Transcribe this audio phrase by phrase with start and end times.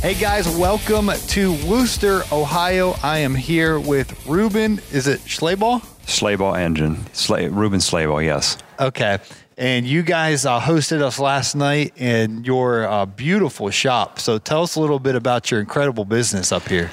[0.00, 2.94] Hey guys, welcome to Wooster, Ohio.
[3.02, 4.80] I am here with Ruben.
[4.92, 5.82] Is it Schlaball?
[6.06, 7.04] Slayball engine.
[7.12, 8.56] Slay, Ruben Slayball, yes.
[8.80, 9.18] Okay.
[9.58, 14.18] And you guys uh, hosted us last night in your uh, beautiful shop.
[14.20, 16.90] So tell us a little bit about your incredible business up here.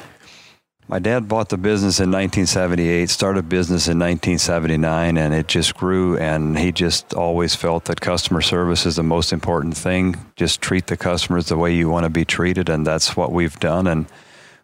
[0.90, 6.18] My dad bought the business in 1978, started business in 1979, and it just grew.
[6.18, 10.16] And he just always felt that customer service is the most important thing.
[10.38, 13.59] Just treat the customers the way you want to be treated, and that's what we've
[13.59, 13.86] done.
[13.86, 14.06] And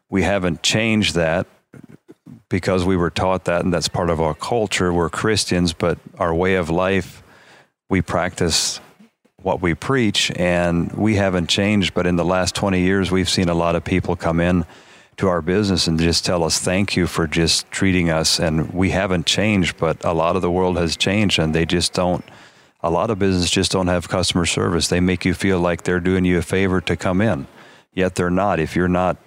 [0.10, 1.46] we haven't changed that
[2.48, 4.94] because we were taught that, and that's part of our culture.
[4.94, 7.22] We're Christians, but our way of life,
[7.90, 8.80] we practice
[9.42, 11.94] what we preach, and we haven't changed.
[11.94, 14.66] But in the last 20 years, we've seen a lot of people come in
[15.18, 18.40] to our business and just tell us thank you for just treating us.
[18.40, 21.94] And we haven't changed, but a lot of the world has changed, and they just
[21.94, 22.24] don't.
[22.82, 24.90] A lot of business just don't have customer service.
[24.90, 27.48] They make you feel like they're doing you a favor to come in,
[27.94, 28.60] yet they're not.
[28.60, 29.18] If you're not,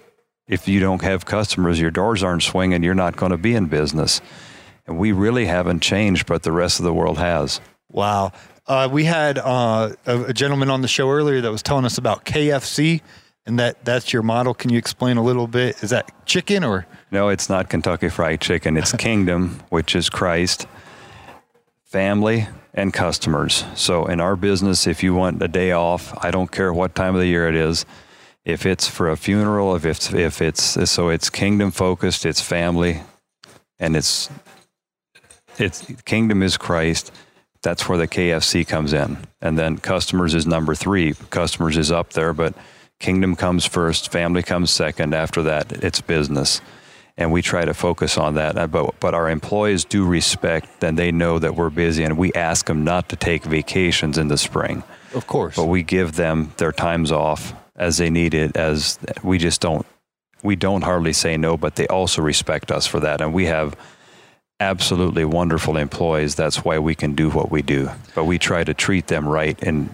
[0.47, 2.83] if you don't have customers, your doors aren't swinging.
[2.83, 4.21] You're not going to be in business.
[4.85, 7.59] And we really haven't changed, but the rest of the world has.
[7.91, 8.31] Wow.
[8.67, 11.97] Uh, we had uh, a, a gentleman on the show earlier that was telling us
[11.97, 13.01] about KFC
[13.47, 14.53] and that that's your model.
[14.53, 15.81] Can you explain a little bit?
[15.81, 16.85] Is that chicken or?
[17.09, 18.77] No, it's not Kentucky Fried Chicken.
[18.77, 20.67] It's Kingdom, which is Christ,
[21.85, 23.63] family, and customers.
[23.75, 27.15] So in our business, if you want a day off, I don't care what time
[27.15, 27.85] of the year it is.
[28.43, 33.01] If it's for a funeral, if it's if it's so it's kingdom focused, it's family,
[33.79, 34.29] and it's
[35.57, 37.11] it's kingdom is Christ.
[37.63, 41.13] That's where the KFC comes in, and then customers is number three.
[41.29, 42.53] Customers is up there, but
[42.99, 45.13] kingdom comes first, family comes second.
[45.13, 46.61] After that, it's business.
[47.19, 48.57] And we try to focus on that.
[48.57, 52.31] Uh, but, but our employees do respect and they know that we're busy, and we
[52.33, 54.83] ask them not to take vacations in the spring.
[55.15, 55.55] Of course.
[55.55, 59.85] But we give them their times off as they need it, as we just don't.
[60.43, 63.21] We don't hardly say no, but they also respect us for that.
[63.21, 63.75] And we have
[64.59, 66.35] absolutely wonderful employees.
[66.35, 67.89] That's why we can do what we do.
[68.13, 69.93] But we try to treat them right and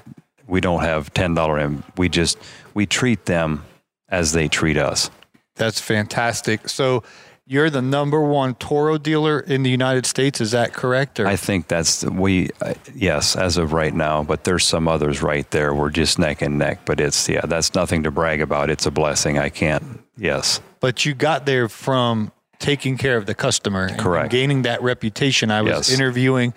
[0.54, 1.84] we don't have ten dollar in.
[1.98, 2.38] We just
[2.76, 3.66] we treat them
[4.08, 5.10] as they treat us.
[5.56, 6.70] That's fantastic.
[6.70, 7.02] So
[7.48, 10.40] you're the number one Toro dealer in the United States.
[10.40, 11.20] Is that correct?
[11.20, 11.26] Or?
[11.26, 12.52] I think that's we.
[12.62, 15.74] Uh, yes, as of right now, but there's some others right there.
[15.74, 16.82] We're just neck and neck.
[16.86, 18.70] But it's yeah, that's nothing to brag about.
[18.70, 19.40] It's a blessing.
[19.40, 20.02] I can't.
[20.18, 20.62] Yes.
[20.80, 24.32] But you got there from taking care of the customer, correct?
[24.32, 25.50] gaining that reputation.
[25.50, 25.92] I was yes.
[25.92, 26.54] interviewing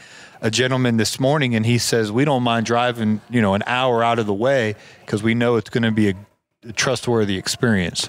[0.47, 4.05] a gentleman this morning, and he says we don't mind driving, you know, an hour
[4.05, 6.15] out of the way because we know it's going to be a,
[6.69, 8.09] a trustworthy experience.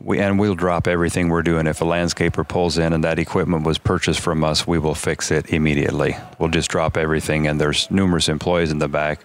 [0.00, 1.68] We, and we'll drop everything we're doing.
[1.68, 5.30] If a landscaper pulls in and that equipment was purchased from us, we will fix
[5.30, 6.16] it immediately.
[6.40, 9.20] We'll just drop everything, and there's numerous employees in the back,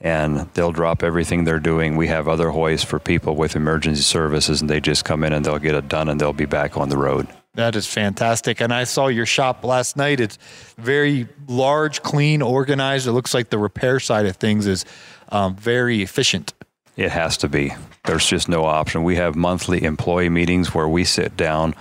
[0.00, 1.96] and they'll drop everything they're doing.
[1.96, 5.44] We have other hoists for people with emergency services, and they just come in and
[5.44, 7.28] they'll get it done, and they'll be back on the road.
[7.54, 8.60] That is fantastic.
[8.60, 10.18] And I saw your shop last night.
[10.18, 10.38] It's
[10.76, 13.06] very large, clean, organized.
[13.06, 14.84] It looks like the repair side of things is
[15.30, 16.52] um, very efficient.
[16.96, 17.74] It has to be.
[18.04, 19.02] There's just no option.
[19.02, 21.74] We have monthly employee meetings where we sit down.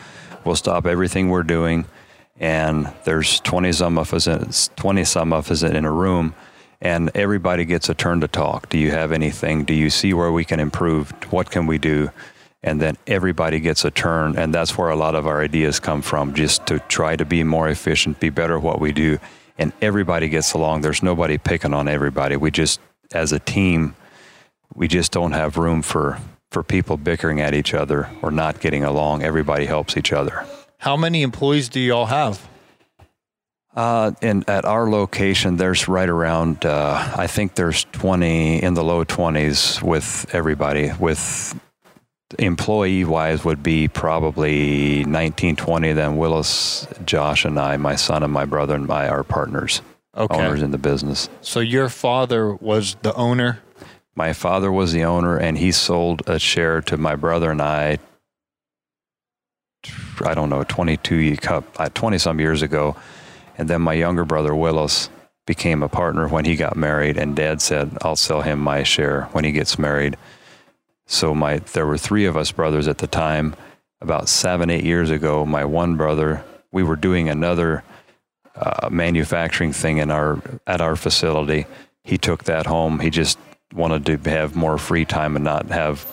[0.45, 1.85] We'll stop everything we're doing,
[2.39, 6.33] and there's 20 some of us in, 20 some of us in a room,
[6.81, 8.69] and everybody gets a turn to talk.
[8.69, 9.63] Do you have anything?
[9.63, 11.11] Do you see where we can improve?
[11.31, 12.09] What can we do?
[12.63, 16.01] And then everybody gets a turn and that's where a lot of our ideas come
[16.01, 19.19] from just to try to be more efficient be better at what we do
[19.57, 20.81] and everybody gets along.
[20.81, 22.35] There's nobody picking on everybody.
[22.35, 22.79] We just
[23.13, 23.95] as a team
[24.75, 26.19] we just don't have room for
[26.51, 29.23] for people bickering at each other or not getting along.
[29.23, 30.45] Everybody helps each other.
[30.77, 32.47] How many employees do you all have?
[33.75, 38.83] Uh, and at our location, there's right around, uh, I think there's 20 in the
[38.83, 41.59] low 20s with everybody, with
[42.39, 45.93] employee wise would be probably 19, 20.
[45.93, 49.81] Then Willis, Josh, and I, my son and my brother and my are partners,
[50.15, 50.35] okay.
[50.35, 51.29] owners in the business.
[51.41, 53.61] So your father was the owner.
[54.15, 57.99] My father was the owner, and he sold a share to my brother and I.
[60.23, 62.95] I don't know, 22 cup, uh, 20 some years ago.
[63.57, 65.09] And then my younger brother, Willis,
[65.45, 69.23] became a partner when he got married, and Dad said, "I'll sell him my share
[69.33, 70.15] when he gets married."
[71.13, 73.55] So my there were three of us brothers at the time.
[74.01, 77.83] About seven, eight years ago, my one brother, we were doing another
[78.55, 81.65] uh, manufacturing thing in our at our facility.
[82.03, 82.99] He took that home.
[82.99, 83.37] He just
[83.73, 86.05] wanted to have more free time and not have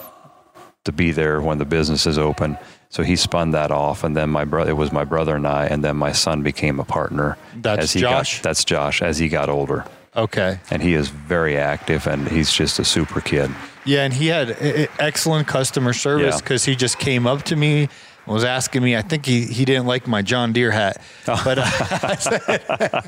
[0.85, 2.59] to be there when the business is open.
[2.91, 5.67] So he spun that off, and then my brother it was my brother and I,
[5.67, 7.39] and then my son became a partner.
[7.57, 8.39] That's as he Josh?
[8.39, 9.85] Got, that's Josh as he got older,
[10.17, 10.59] Okay.
[10.71, 13.51] and he is very active, and he's just a super kid.
[13.85, 14.57] Yeah, and he had
[14.99, 16.41] excellent customer service Yeah.
[16.41, 17.89] because he just came up to me and
[18.35, 18.97] was asking me.
[18.97, 23.03] I think he, he didn't like my John Deere hat, but uh,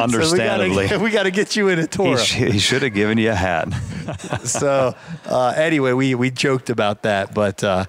[0.00, 3.18] Understandably, so we got to get you in a he, sh- he should have given
[3.18, 3.68] you a hat.
[4.44, 4.94] so
[5.26, 7.84] uh, anyway, we we joked about that, but uh,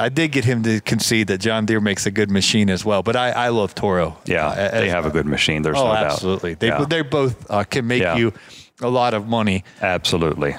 [0.00, 3.02] I did get him to concede that John Deere makes a good machine as well.
[3.02, 4.16] But I, I love Toro.
[4.24, 5.62] Yeah, Uh, they as- have a good machine.
[5.62, 6.06] There's Oh, no doubt.
[6.12, 6.54] absolutely.
[6.54, 8.16] They Yeah, they both uh, can make Yeah.
[8.16, 8.32] you
[8.80, 9.62] a lot of money.
[9.82, 10.56] absolutely.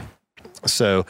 [0.65, 1.05] So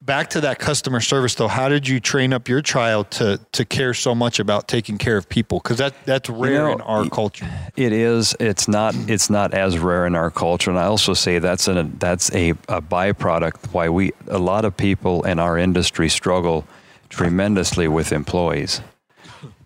[0.00, 3.64] back to that customer service though, how did you train up your child to to
[3.64, 5.58] care so much about taking care of people?
[5.58, 7.48] Because that that's rare know, in our culture.
[7.76, 8.36] It is.
[8.38, 8.94] It's not.
[9.08, 12.50] It's not as rare in our culture, and I also say that's an that's a,
[12.68, 16.64] a byproduct why we a lot of people in our industry struggle
[17.12, 18.80] tremendously with employees,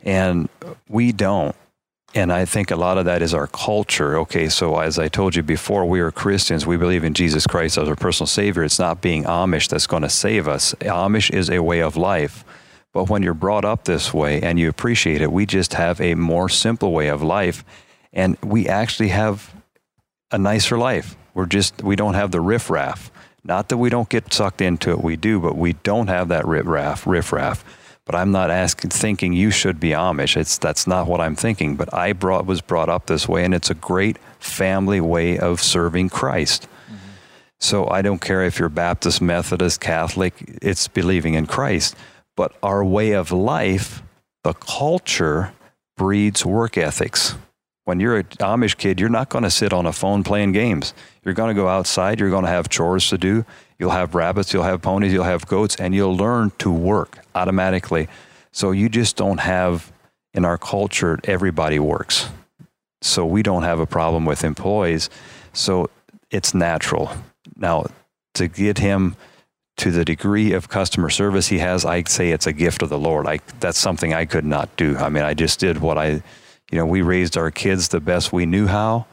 [0.02, 0.48] and
[0.88, 1.54] we don't.
[2.14, 4.18] And I think a lot of that is our culture.
[4.20, 6.66] Okay, so as I told you before, we are Christians.
[6.66, 8.64] We believe in Jesus Christ as our personal Savior.
[8.64, 10.74] It's not being Amish that's going to save us.
[10.80, 12.44] Amish is a way of life.
[12.92, 16.14] But when you're brought up this way and you appreciate it, we just have a
[16.14, 17.64] more simple way of life.
[18.12, 19.54] And we actually have
[20.30, 21.16] a nicer life.
[21.34, 23.10] We're just, we don't have the riffraff.
[23.46, 26.46] Not that we don't get sucked into it, we do, but we don't have that
[26.46, 27.06] riffraff.
[27.06, 27.64] riffraff.
[28.04, 30.36] But I'm not asking, thinking you should be Amish.
[30.36, 31.76] It's that's not what I'm thinking.
[31.76, 35.60] But I brought was brought up this way, and it's a great family way of
[35.60, 36.68] serving Christ.
[37.58, 41.96] So I don't care if you're Baptist, Methodist, Catholic, it's believing in Christ.
[42.36, 44.02] But our way of life,
[44.44, 45.52] the culture,
[45.96, 47.34] breeds work ethics.
[47.86, 50.92] When you're an Amish kid, you're not going to sit on a phone playing games.
[51.24, 53.44] You're going to go outside, you're going to have chores to do.
[53.78, 58.08] You'll have rabbits, you'll have ponies, you'll have goats, and you'll learn to work automatically.
[58.50, 59.92] So you just don't have,
[60.34, 62.28] in our culture, everybody works.
[63.02, 65.08] So we don't have a problem with employees.
[65.52, 65.88] So
[66.32, 67.12] it's natural.
[67.54, 67.86] Now,
[68.34, 69.14] to get him
[69.76, 72.98] to the degree of customer service he has, I'd say it's a gift of the
[72.98, 73.28] Lord.
[73.28, 74.96] I, that's something I could not do.
[74.96, 76.22] I mean, I just did what I,
[76.70, 79.06] you know, we raised our kids the best we knew how.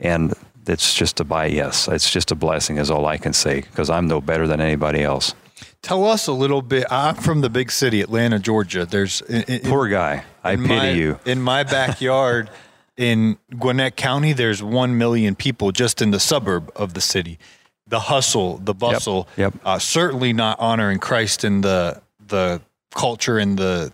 [0.00, 0.34] And
[0.66, 3.90] it's just a buy, yes, it's just a blessing, is all I can say, because
[3.90, 5.34] I'm no better than anybody else.
[5.82, 6.86] Tell us a little bit.
[6.90, 8.84] I'm from the big city, Atlanta, Georgia.
[8.84, 10.24] There's in, Poor guy.
[10.44, 11.18] I pity my- you.
[11.24, 12.50] In my backyard
[12.96, 17.38] in Gwinnett County, there's 1 million people just in the suburb of the city.
[17.86, 19.54] The hustle, the bustle, yep.
[19.64, 22.60] Uh, certainly not honoring Christ in the the
[22.94, 23.92] culture and the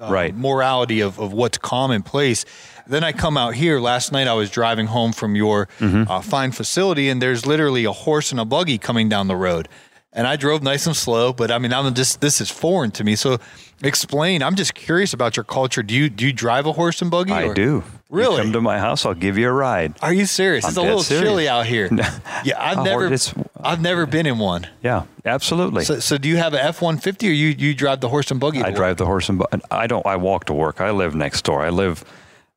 [0.00, 0.34] uh, Right.
[0.34, 2.44] morality of, of what's commonplace.
[2.86, 3.80] Then I come out here.
[3.80, 6.10] Last night I was driving home from your Mm-hmm.
[6.10, 9.68] uh, fine facility, and there's literally a horse and a buggy coming down the road.
[10.12, 13.04] And I drove nice and slow, but I mean, I'm just this is foreign to
[13.04, 13.14] me.
[13.14, 13.38] So,
[13.82, 14.42] explain.
[14.42, 15.82] I'm just curious about your culture.
[15.82, 17.32] Do you do you drive a horse and buggy?
[17.32, 17.84] I or- do.
[18.10, 18.36] Really?
[18.36, 19.92] You come to my house, I'll give you a ride.
[20.00, 20.64] Are you serious?
[20.64, 21.24] I'm It's a little serious.
[21.24, 21.90] chilly out here.
[22.42, 23.14] yeah, I've never,
[23.60, 24.66] I've never been in one.
[24.82, 25.84] Yeah, absolutely.
[25.84, 28.30] So, so do you have an F one fifty, or you you drive the horse
[28.30, 28.62] and buggy?
[28.62, 30.06] I drive the horse and bu- and I don't.
[30.06, 30.80] I walk to work.
[30.80, 31.60] I live next door.
[31.62, 32.02] I live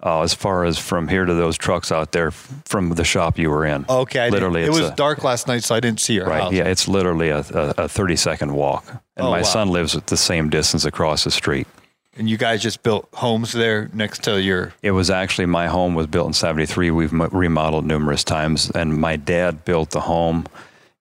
[0.03, 3.49] uh, as far as from here to those trucks out there from the shop you
[3.49, 3.85] were in.
[3.89, 6.43] Okay, I literally, It was a, dark last night, so I didn't see your right.
[6.43, 6.53] house.
[6.53, 9.43] Yeah, it's literally a, a, a thirty second walk, and Oh, my wow.
[9.43, 11.67] son lives at the same distance across the street.
[12.17, 14.73] And you guys just built homes there next to your.
[14.81, 16.91] It was actually my home was built in '73.
[16.91, 20.45] We've remodeled numerous times, and my dad built the home.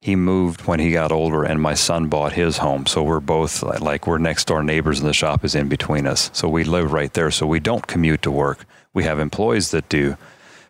[0.02, 2.86] He moved when he got older, and my son bought his home.
[2.86, 6.30] So we're both like we're next door neighbors, and the shop is in between us.
[6.32, 7.30] So we live right there.
[7.30, 8.64] So we don't commute to work.
[8.94, 10.16] We have employees that do,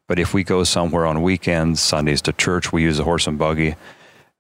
[0.09, 3.39] but if we go somewhere on weekends, Sundays to church, we use a horse and
[3.39, 3.77] buggy.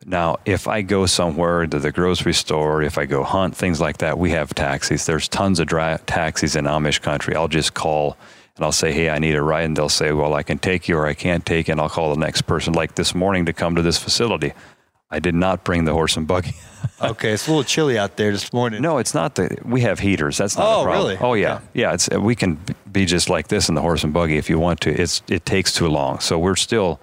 [0.05, 3.99] Now, if I go somewhere to the grocery store, if I go hunt, things like
[3.99, 5.07] that, we have taxis.
[5.07, 7.37] There's tons of dri- taxis in Amish country.
[7.37, 8.17] I'll just call
[8.61, 9.65] and I'll say, hey, I need a ride.
[9.65, 11.73] And they'll say, well, I can take you or I can't take you.
[11.73, 14.53] And I'll call the next person, like this morning, to come to this facility.
[15.11, 16.55] I did not bring the horse and buggy.
[17.02, 18.81] Okay, it's a little chilly out there this morning.
[18.83, 19.57] no, it's not the.
[19.64, 20.37] We have heaters.
[20.38, 21.17] That's not Oh, really?
[21.19, 21.64] Oh, yeah, Okay.
[21.75, 21.93] yeah.
[21.95, 22.59] It's we can
[22.90, 24.90] be just like this in the horse and buggy if you want to.
[24.90, 26.99] It's it takes too long, so we're still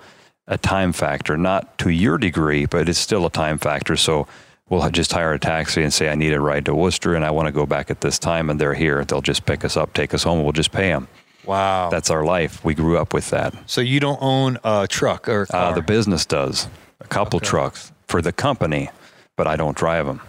[0.47, 3.95] a time factor, not to your degree, but it's still a time factor.
[3.95, 4.27] So
[4.69, 7.29] we'll just hire a taxi and say I need a ride to Wooster and I
[7.31, 9.03] want to go back at this time, and they're here.
[9.05, 11.07] They'll just pick us up, take us home, and we'll just pay them.
[11.45, 11.89] Wow.
[11.89, 12.63] That's our life.
[12.65, 13.53] We grew up with that.
[13.67, 15.71] so you don't own a truck or a car.
[15.71, 16.67] Uh, the business does
[16.99, 18.89] a couple trucks for the company,
[19.35, 20.21] but I don't drive them.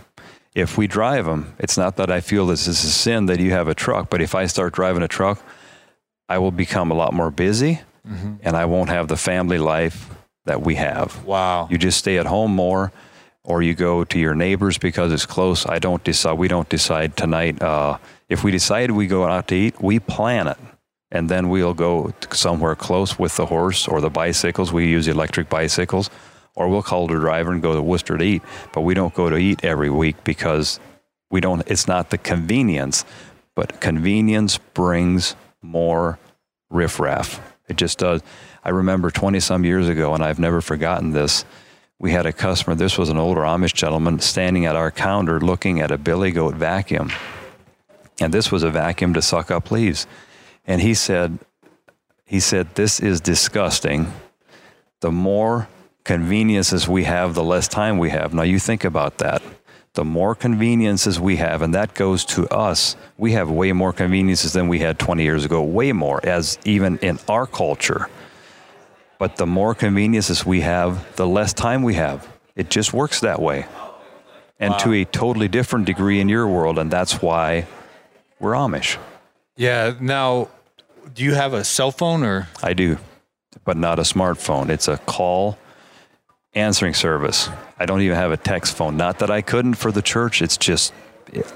[0.55, 3.53] If we drive them, it's not that I feel this is a sin that you
[3.53, 5.41] have a truck, but if I start driving a truck,
[6.29, 7.81] I will become a lot more busy
[8.43, 10.09] and I won't have the family life
[10.47, 11.23] that we have.
[11.25, 11.69] wow.
[11.71, 12.91] You just stay at home more
[13.45, 15.67] or you go to your neighbors because it's close.
[15.67, 17.61] I don't decide, we don't decide tonight.
[17.61, 20.57] Uh, if we decide we go out to eat, we plan it.
[21.11, 24.73] And then we'll go somewhere close with the horse or the bicycles.
[24.73, 26.11] We use electric bicycles,
[26.59, 28.43] or we'll call the driver and go to Wooster to eat.
[28.73, 30.81] But we don't go to eat every week because
[31.31, 31.63] we don't.
[31.69, 33.05] It's not the convenience,
[33.55, 36.19] but convenience brings more
[36.69, 37.41] riffraff.
[37.69, 38.23] It just does.
[38.65, 41.45] I remember 20 some years ago, and I've never forgotten this.
[42.01, 45.81] We had a customer, this was an older Amish gentleman, standing at our counter looking
[45.81, 47.13] at a billy goat vacuum.
[48.21, 50.09] And this was a vacuum to suck up leaves.
[50.67, 51.39] And he said,
[52.25, 54.13] he said, this is disgusting.
[55.01, 55.69] The more
[56.09, 58.33] conveniences we have, the less time we have.
[58.33, 59.43] Now you think about that.
[59.93, 64.55] The more conveniences we have, and that goes to us, we have way more conveniences
[64.55, 68.09] than we had 20 years ago, way more, as even in our culture.
[69.19, 72.27] But the more conveniences we have, the less time we have.
[72.57, 73.67] It just works that way.
[74.59, 77.67] And to a totally different degree in your world, and that's why
[78.41, 78.97] we're Amish.
[79.57, 79.93] yeah.
[80.01, 80.49] Now,
[81.15, 82.49] do you have a cell phone or?
[82.63, 82.97] I do,
[83.67, 84.71] but not a smartphone.
[84.71, 85.59] It's a call
[86.59, 87.49] answering service.
[87.79, 88.97] I don't even have a text phone.
[88.97, 90.43] Not that I couldn't for the church.
[90.43, 90.93] It's just,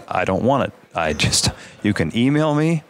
[0.09, 0.73] I don't want it.
[0.95, 1.51] I just,
[1.83, 2.83] you can email me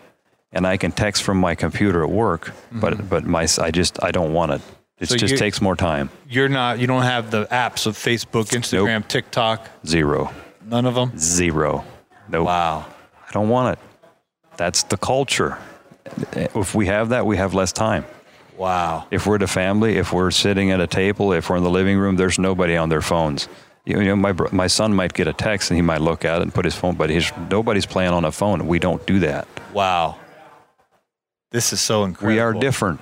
[0.52, 3.06] and I can text from my computer at work, but, mm-hmm.
[3.06, 4.62] but my, I just, I don't want it.
[4.98, 6.10] It So just takes more time.
[6.28, 6.78] You're not.
[6.78, 9.68] You don't have the apps of Facebook, Instagram, TikTok.
[9.84, 10.30] Zero.
[10.64, 11.18] None of them.
[11.18, 11.84] Zero.
[12.28, 12.46] Nope.
[12.46, 12.86] Wow.
[13.28, 13.84] I don't want it.
[14.56, 15.58] That's the culture.
[16.32, 18.04] If we have that, we have less time.
[18.62, 19.08] Wow.
[19.10, 21.98] If we're the family, if we're sitting at a table, if we're in the living
[21.98, 23.48] room, there's nobody on their phones.
[23.84, 26.42] You know, my my son might get a text and he might look at it
[26.42, 28.68] and put his phone, but his, nobody's playing on a phone.
[28.68, 29.48] We don't do that.
[29.74, 30.16] Wow.
[31.50, 32.34] This is so incredible.
[32.34, 33.00] We are different.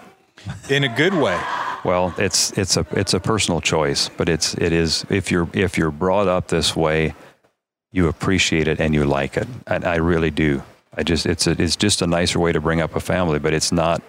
[0.70, 1.38] in a good way.
[1.84, 5.76] Well, it's it's a it's a personal choice, but it's it is if you're if
[5.76, 7.14] you're brought up this way,
[7.92, 10.62] you appreciate it and you like it, and I really do.
[10.96, 13.52] I just it's a, it's just a nicer way to bring up a family, but
[13.52, 14.00] it's not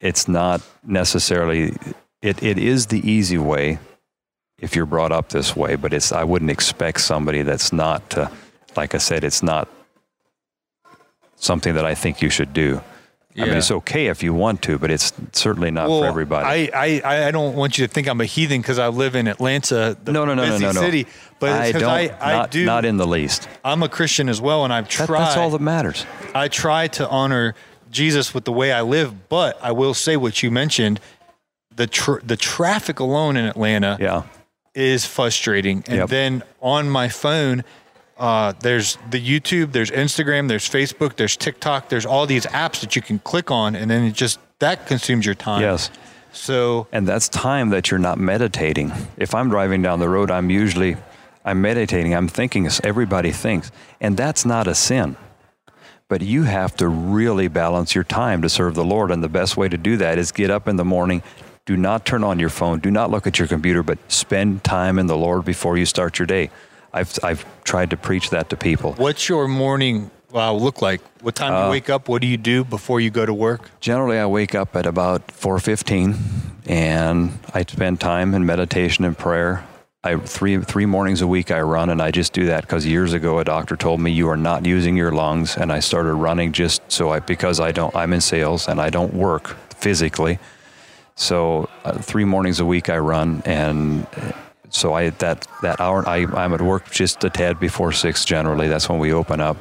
[0.00, 1.76] it's not necessarily
[2.22, 3.78] it, it is the easy way
[4.58, 8.30] if you're brought up this way, but it's I wouldn't expect somebody that's not to
[8.76, 9.68] like I said, it's not
[11.36, 12.82] something that I think you should do.
[13.34, 13.44] Yeah.
[13.44, 16.72] I mean, it's okay if you want to, but it's certainly not for everybody.
[16.72, 19.28] I, I, I don't want you to think I'm a heathen because I live in
[19.28, 20.80] Atlanta, the no, no, no, no, busy no, no.
[20.80, 21.06] city.
[21.38, 21.84] But I don't.
[21.84, 22.64] I, I not, do.
[22.64, 23.48] not in the least.
[23.64, 25.20] I'm a Christian as well, and I've That, tried.
[25.20, 26.04] that's all that matters.
[26.34, 27.54] I try to honor
[27.90, 31.00] Jesus with the way I live, but I will say what you mentioned.
[31.74, 34.22] The tr- the traffic alone in Atlanta Yeah.
[34.74, 35.84] is frustrating.
[35.86, 36.08] And Yep.
[36.08, 37.64] then on my phone,
[38.18, 42.94] uh, there's the YouTube, there's Instagram, there's Facebook, there's TikTok, there's all these apps that
[42.94, 45.62] you can click on, and then it just that consumes your time.
[45.62, 45.90] Yes.
[46.32, 48.92] So And that's time that you're not meditating.
[49.16, 50.96] If I'm driving down the road, I'm usually
[51.44, 52.14] I'm meditating.
[52.14, 55.16] I'm thinking as everybody thinks, and that's not a sin.
[56.10, 59.56] But you have to really balance your time to serve the Lord, and the best
[59.56, 61.22] way to do that is get up in the morning.
[61.66, 62.80] Do not turn on your phone.
[62.80, 66.18] Do not look at your computer, but spend time in the Lord before you start
[66.18, 66.50] your day.
[66.92, 68.94] I've I've tried to preach that to people.
[68.94, 71.00] What's your morning uh, look like?
[71.22, 72.08] What time do you wake up?
[72.08, 73.70] What do you do before you go to work?
[73.78, 76.16] Generally, I wake up at about 4:15,
[76.66, 79.64] and I spend time in meditation and prayer.
[80.02, 83.12] I three three mornings a week I run, and I just do that because years
[83.12, 86.52] ago a doctor told me you are not using your lungs, and I started running
[86.52, 90.38] just so I because I don't I'm in sales and I don't work physically,
[91.16, 94.32] so uh, three mornings a week I run, and uh,
[94.70, 98.68] so I that that hour I I'm at work just a tad before six generally.
[98.68, 99.58] That's when we open up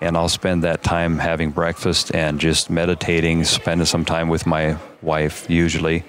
[0.00, 4.76] and I'll spend that time having breakfast and just meditating, spending some time with my
[5.02, 6.04] wife usually.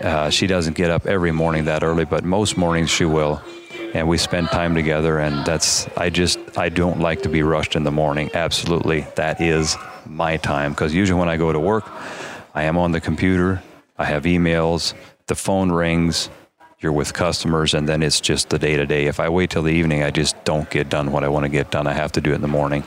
[0.00, 3.40] Uh, she doesn't get up every morning that early, but most mornings she will.
[3.94, 7.76] And we spend time together, and that's, I just, I don't like to be rushed
[7.76, 8.30] in the morning.
[8.34, 9.06] Absolutely.
[9.14, 10.72] That is my time.
[10.72, 11.84] Because usually when I go to work,
[12.54, 13.62] I am on the computer,
[13.96, 14.92] I have emails,
[15.26, 16.28] the phone rings,
[16.80, 19.06] you're with customers, and then it's just the day to day.
[19.06, 21.48] If I wait till the evening, I just don't get done what I want to
[21.48, 21.86] get done.
[21.86, 22.84] I have to do it in the morning.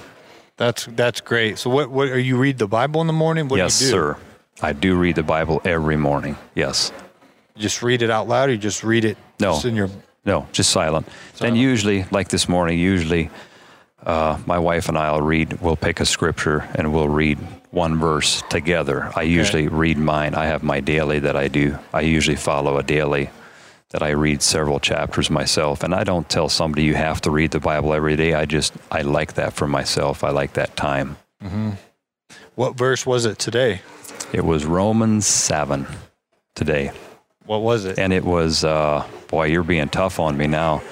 [0.58, 1.58] That's that's great.
[1.58, 3.48] So what what are you read the Bible in the morning?
[3.48, 3.98] What yes, do you do?
[3.98, 4.18] sir.
[4.62, 6.36] I do read the Bible every morning.
[6.56, 6.92] Yes.
[7.56, 9.54] You just read it out loud, or you just read it No.
[9.54, 9.89] just in your
[10.25, 11.06] No, just silent.
[11.06, 11.58] Then Silent.
[11.58, 13.30] usually, like this morning, usually
[14.06, 15.60] uh, my wife and I'll read.
[15.62, 17.38] We'll pick a scripture and we'll read
[17.72, 19.12] one verse together.
[19.16, 20.36] I usually read mine.
[20.36, 21.78] I have my daily that I do.
[21.94, 23.30] I usually follow a daily
[23.89, 25.84] that I read several chapters myself.
[25.84, 28.34] And I don't tell somebody you have to read the Bible every day.
[28.34, 30.24] I just, I like that for myself.
[30.24, 31.18] I like that time.
[31.44, 31.72] Mm-hmm.
[32.56, 33.82] What verse was it today?
[34.31, 35.88] It was Romans 7
[36.53, 36.91] today.
[37.45, 37.98] What was it?
[37.98, 40.83] And it was, uh, boy, you're being tough on me now.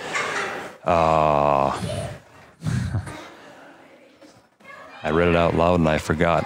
[0.84, 1.70] Uh,
[5.04, 6.46] I read it out loud and I forgot.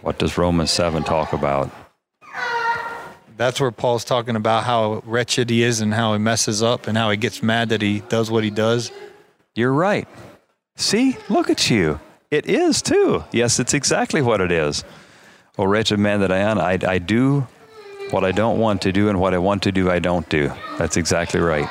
[0.00, 1.70] What does Romans 7 talk about?
[3.36, 6.96] That's where Paul's talking about how wretched he is and how he messes up and
[6.96, 8.90] how he gets mad that he does what he does.
[9.54, 10.08] You're right.
[10.76, 12.00] See, look at you.
[12.30, 13.24] It is too.
[13.32, 14.82] Yes, it's exactly what it is.
[15.58, 17.46] Oh, wretched man that I am, I, I do
[18.10, 20.52] what I don't want to do, and what I want to do, I don't do.
[20.78, 21.68] That's exactly right.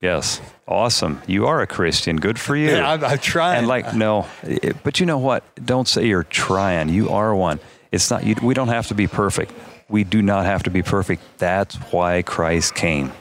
[0.00, 0.40] Yes.
[0.66, 1.20] Awesome.
[1.26, 2.16] You are a Christian.
[2.16, 2.70] Good for you.
[2.70, 3.58] Yeah, I'm, I'm trying.
[3.58, 5.44] And like, no, it, but you know what?
[5.64, 6.88] Don't say you're trying.
[6.88, 7.60] You are one.
[7.92, 9.52] It's not, you, we don't have to be perfect.
[9.88, 11.22] We do not have to be perfect.
[11.38, 13.12] That's why Christ came.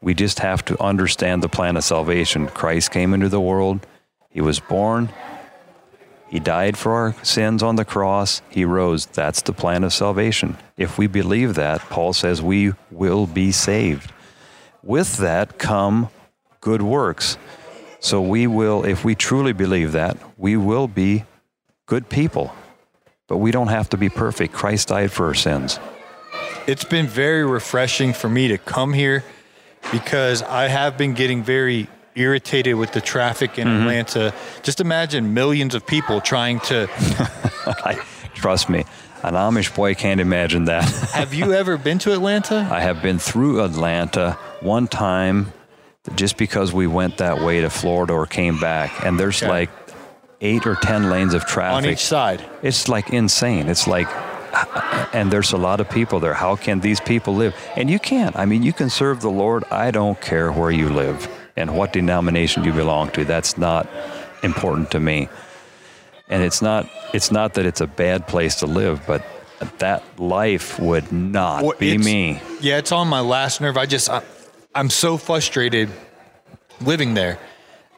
[0.00, 2.48] We just have to understand the plan of salvation.
[2.48, 3.86] Christ came into the world.
[4.30, 5.10] He was born.
[6.32, 8.40] He died for our sins on the cross.
[8.48, 9.04] He rose.
[9.04, 10.56] That's the plan of salvation.
[10.78, 14.10] If we believe that, Paul says we will be saved.
[14.82, 16.08] With that come
[16.62, 17.36] good works.
[18.00, 21.26] So we will, if we truly believe that, we will be
[21.84, 22.54] good people.
[23.28, 24.54] But we don't have to be perfect.
[24.54, 25.78] Christ died for our sins.
[26.66, 29.22] It's been very refreshing for me to come here
[29.92, 33.82] because I have been getting very irritated with the traffic in mm-hmm.
[33.82, 34.34] Atlanta.
[34.62, 36.88] Just imagine millions of people trying to.
[37.66, 38.04] I,
[38.34, 38.84] trust me,
[39.22, 40.84] an Amish boy can't imagine that.
[41.12, 42.68] have you ever been to Atlanta?
[42.70, 45.52] I have been through Atlanta one time
[46.16, 49.04] just because we went that way to Florida or came back.
[49.04, 49.50] And there's okay.
[49.50, 49.70] like
[50.40, 51.86] eight or 10 lanes of traffic.
[51.86, 52.44] On each side.
[52.62, 53.68] It's like insane.
[53.68, 54.08] It's like,
[55.14, 56.34] and there's a lot of people there.
[56.34, 57.54] How can these people live?
[57.76, 58.34] And you can't.
[58.36, 59.62] I mean, you can serve the Lord.
[59.70, 63.24] I don't care where you live and what denomination you belong to.
[63.24, 63.88] That's not
[64.42, 65.28] important to me
[66.32, 69.22] and it's not it's not that it's a bad place to live, but
[69.78, 72.40] that life would not well, be me.
[72.60, 73.76] Yeah, it's on my last nerve.
[73.76, 74.22] I just I,
[74.74, 75.90] I'm so frustrated
[76.80, 77.38] living there,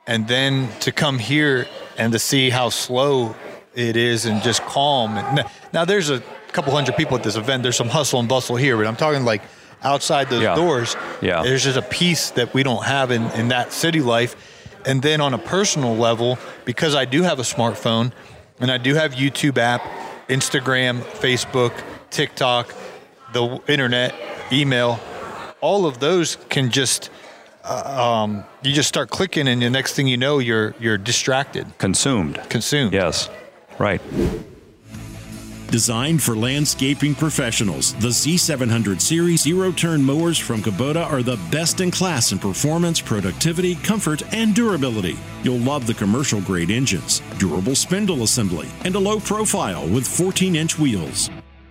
[0.07, 3.37] and then to come here and to see how slow
[3.75, 5.15] it is and just calm.
[5.15, 6.21] Now, now there's a
[6.53, 7.63] couple hundred people at this event.
[7.63, 9.43] There's some hustle and bustle here, but I'm talking like
[9.85, 10.55] outside those yeah.
[10.55, 10.97] doors.
[11.21, 11.43] Yeah.
[11.43, 14.35] There's just a peace that we don't have in, in that city life.
[14.87, 18.13] And then on a personal level, because I do have a smartphone
[18.61, 19.83] and I do have YouTube app,
[20.29, 21.73] Instagram, Facebook,
[22.11, 22.75] TikTok,
[23.33, 24.15] the internet,
[24.53, 25.01] email,
[25.61, 27.11] all of those can just
[27.65, 31.67] uh, um, you just start clicking and the next thing you know you're you're distracted
[31.79, 33.31] consumed consumed yes
[33.79, 34.03] right
[35.75, 41.81] Designed for landscaping professionals, the Z700 series zero turn mowers from Kubota are the best
[41.81, 45.17] in class in performance, productivity, comfort, and durability.
[45.43, 50.55] You'll love the commercial grade engines, durable spindle assembly, and a low profile with 14
[50.55, 51.29] inch wheels.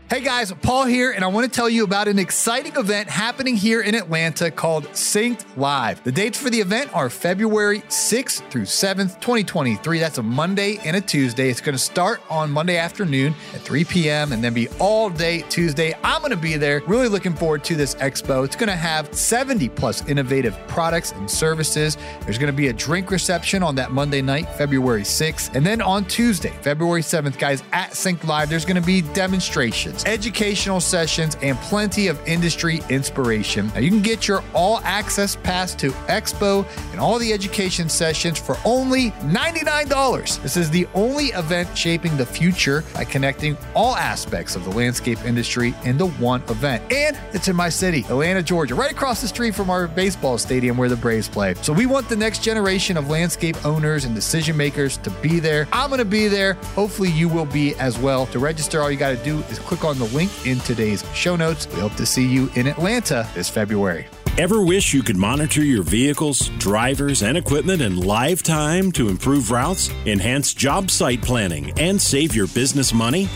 [0.10, 3.56] Hey guys, Paul here, and I want to tell you about an exciting event happening
[3.56, 6.04] here in Atlanta called Synced Live.
[6.04, 10.00] The dates for the event are February 6th through 7th, 2023.
[10.00, 11.50] That's a Monday and a Tuesday.
[11.50, 14.34] It's going to start on Monday afternoon at 3 p.m.
[14.34, 15.96] and then be all day Tuesday.
[16.04, 16.82] I'm going to be there.
[16.86, 18.46] Really looking forward to this expo.
[18.46, 21.98] It's going to have 70 plus innovative products and services.
[22.26, 25.56] There's going to be a drink reception on that Monday night, February 6th.
[25.56, 29.92] And then on Tuesday, February 7th, guys, at Synced Live, there's going to be demonstrations
[30.06, 33.67] educational sessions, and plenty of industry inspiration.
[33.73, 38.38] Now, you can get your all access pass to Expo and all the education sessions
[38.38, 40.41] for only $99.
[40.41, 45.23] This is the only event shaping the future by connecting all aspects of the landscape
[45.25, 46.84] industry into one event.
[46.91, 50.77] And it's in my city, Atlanta, Georgia, right across the street from our baseball stadium
[50.77, 51.53] where the Braves play.
[51.56, 55.67] So we want the next generation of landscape owners and decision makers to be there.
[55.71, 56.53] I'm going to be there.
[56.75, 58.25] Hopefully, you will be as well.
[58.27, 61.36] To register, all you got to do is click on the link in today's show
[61.36, 61.67] notes.
[61.74, 64.08] We hope to see you in Atlanta this February.
[64.38, 69.52] Ever wish you could monitor your vehicles, drivers, and equipment in live time to improve
[69.52, 73.30] routes, enhance job site planning, and save your business money?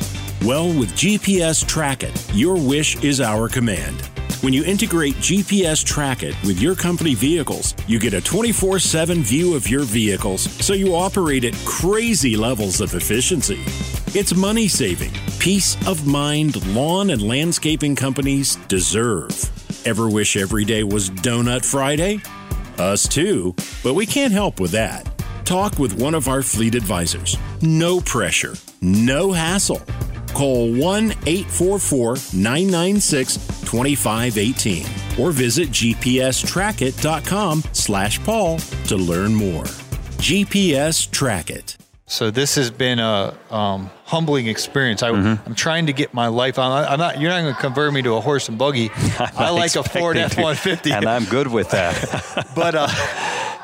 [0.44, 4.02] Well, with GPS Track It, your wish is our command.
[4.42, 9.22] When you integrate GPS Track It with your company vehicles, you get a 24 7
[9.22, 13.64] view of your vehicles so you operate at crazy levels of efficiency.
[14.14, 19.32] It's money saving, peace of mind lawn and landscaping companies deserve.
[19.86, 22.22] Ever wish every day was Donut Friday?
[22.78, 25.10] Us too, but we can't help with that.
[25.46, 27.38] Talk with one of our fleet advisors.
[27.62, 29.82] No pressure no hassle.
[30.34, 34.86] Call 1 844 996 2518
[35.20, 39.64] or visit gpstrackit.com slash Paul to learn more.
[40.20, 41.77] GPS Track It.
[42.10, 45.04] So this has been a um, humbling experience.
[45.04, 45.46] I, Mm-hmm.
[45.48, 46.86] I'm trying to get my life on.
[46.86, 47.20] I'm not.
[47.20, 48.90] You're not going to convert me to a horse and buggy.
[49.20, 50.92] I like a Ford Expecting F-150.
[50.94, 52.48] and I'm good with that.
[52.56, 52.88] but uh,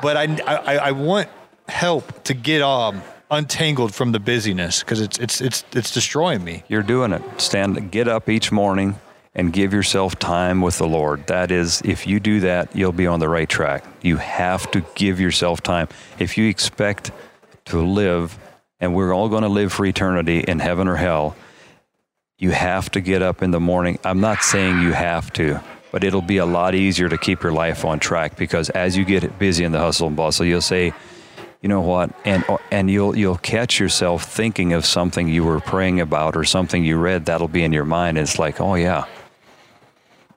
[0.02, 1.28] but I, I I want
[1.68, 6.64] help to get um untangled from the busyness because it's it's it's it's destroying me.
[6.68, 7.22] You're doing it.
[7.40, 8.96] Stand, get up each morning
[9.34, 11.26] and give yourself time with the Lord.
[11.28, 13.84] That is, if you do that, you'll be on the right track.
[14.02, 15.88] You have to give yourself time.
[16.18, 17.10] If you expect
[17.66, 18.38] to live,
[18.80, 21.36] and we're all going to live for eternity in heaven or hell,
[22.38, 23.98] you have to get up in the morning.
[24.04, 25.60] I'm not saying you have to,
[25.92, 29.04] but it'll be a lot easier to keep your life on track because as you
[29.04, 30.92] get busy in the hustle and bustle, you'll say,
[31.62, 35.98] you know what, and and you'll you'll catch yourself thinking of something you were praying
[35.98, 38.18] about or something you read that'll be in your mind.
[38.18, 39.06] It's like, oh yeah,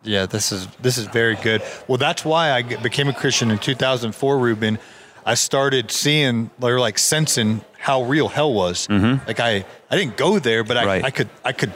[0.03, 1.61] Yeah, this is this is very good.
[1.87, 4.79] Well, that's why I became a Christian in 2004, Ruben.
[5.27, 8.87] I started seeing or like sensing how real hell was.
[8.89, 10.87] Like I I didn't go there, but I, Mm-hmm.
[10.89, 11.03] Right.
[11.05, 11.71] I could I could.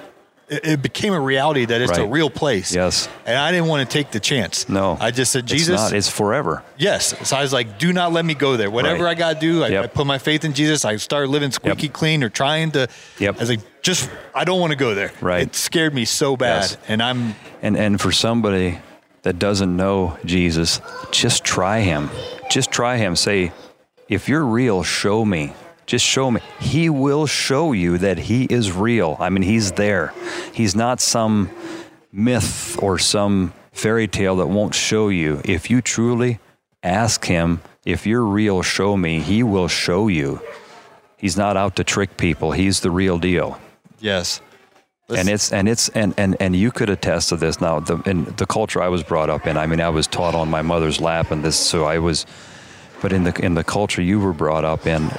[0.54, 2.76] It became a reality that it's a real place.
[2.76, 3.08] Yes.
[3.26, 4.68] and I didn't want to take the chance.
[4.68, 5.94] no, I just said, it's Jesus, not.
[5.94, 6.62] It's forever.
[6.78, 7.16] Yes.
[7.26, 8.70] So I was like, do not let me go there.
[8.70, 9.12] Whatever Right.
[9.12, 9.84] I got to do, I, Yep.
[9.84, 10.84] I put my faith in Jesus.
[10.84, 12.90] I started living squeaky clean or trying to.
[13.20, 13.36] Yep.
[13.38, 15.14] I was like, just, I don't want to go there.
[15.22, 15.44] Right.
[15.44, 16.64] It scared me so bad.
[16.64, 16.78] Yes.
[16.90, 18.80] And I'm, And and for somebody
[19.22, 22.10] that doesn't know Jesus, just try him.
[22.52, 23.16] Just try him.
[23.16, 23.52] Say,
[24.08, 25.54] if you're real, show me.
[25.86, 26.42] Just show me.
[26.60, 29.18] He will show you that he is real.
[29.20, 30.14] I mean, he's there.
[30.54, 31.50] He's not some
[32.12, 35.42] myth or some fairy tale that won't show you.
[35.46, 36.40] If you truly
[36.84, 40.42] ask him, if you're real, show me, he will show you.
[41.18, 42.52] He's not out to trick people.
[42.52, 43.60] He's the real deal
[44.02, 44.42] yes.
[45.20, 48.26] And it's and it's and and and you could attest to this now the in
[48.38, 51.00] the culture I was brought up in I mean I was taught on my mother's
[51.00, 52.26] lap and this so I was
[53.02, 55.12] but in the in the culture you were brought up in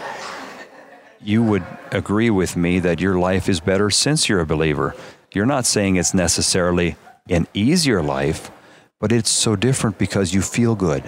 [1.20, 4.94] you would agree with me that your life is better since you're a believer
[5.32, 6.96] you're not saying it's necessarily
[7.28, 8.50] an easier life
[8.98, 11.02] but it's so different because you feel good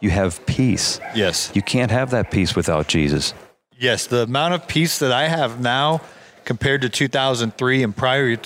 [0.00, 1.50] you have peace Yes.
[1.54, 3.34] you can't have that peace without Jesus
[3.76, 4.06] Yes.
[4.06, 6.00] The amount of peace that I have now
[6.44, 8.36] compared to 2003 and prior,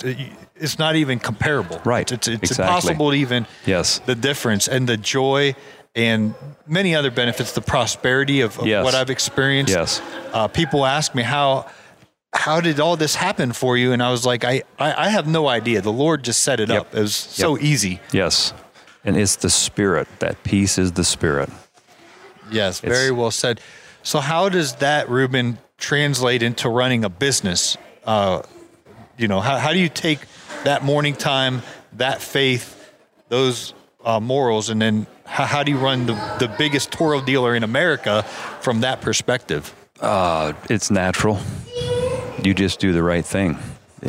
[0.55, 1.81] it's not even comparable.
[1.85, 2.09] Right.
[2.11, 2.63] It's, it's Exactly.
[2.65, 3.99] impossible to even Yes.
[3.99, 5.55] the difference and the joy
[5.95, 6.35] and
[6.67, 8.83] many other benefits, the prosperity of, of Yes.
[8.83, 9.73] what I've experienced.
[9.73, 10.01] Yes.
[10.33, 11.65] Uh, people ask me how,
[12.33, 13.91] how did all this happen for you?
[13.91, 15.81] And I was like, I, I, I have no idea.
[15.81, 16.81] The Lord just set it Yep.
[16.81, 16.95] up.
[16.95, 17.99] It was so easy.
[18.11, 18.53] yes
[19.05, 21.49] and it's the spirit that peace is the spirit
[22.51, 23.61] Yes, It's- very well said.
[24.03, 27.77] So, how does that, Ruben, translate into running a business?
[28.05, 28.41] Uh,
[29.17, 30.19] you know, how, how do you take
[30.63, 31.61] that morning time,
[31.93, 32.93] that faith,
[33.27, 37.55] those uh, morals, and then how, how do you run the, the biggest Toro dealer
[37.55, 38.23] in America
[38.61, 39.73] from that perspective?
[39.99, 41.39] Uh, it's natural.
[42.43, 43.57] You just do the right thing.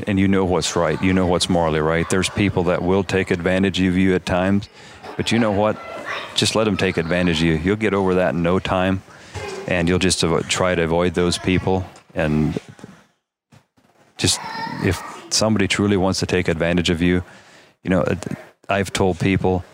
[0.07, 1.00] And you know what's right.
[1.03, 2.09] You know what's morally right.
[2.09, 4.68] There's people that will take advantage of you at times,
[5.16, 5.76] but you know what?
[6.37, 7.55] Just let them take advantage of you.
[7.55, 9.03] You'll get over that in no time,
[9.66, 11.85] and you'll just try to avoid those people.
[12.14, 12.57] And
[14.21, 14.39] just
[14.85, 17.25] if somebody truly wants to take advantage of you,
[17.83, 18.15] you know, uh,
[18.69, 19.65] I've told people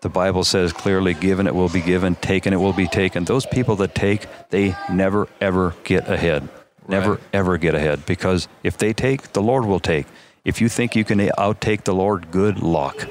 [0.00, 3.24] the Bible says clearly, given it will be given, taken it will be taken.
[3.24, 6.48] Those people that take, they never ever get ahead.
[6.88, 7.20] Never Right.
[7.32, 10.06] ever get ahead because if they take, the Lord will take.
[10.44, 13.08] If you think you can outtake the Lord, good luck.